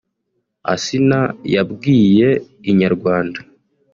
Asinah 0.73 1.25
yabwiye 1.53 2.29
Inyarwanda 2.71 3.39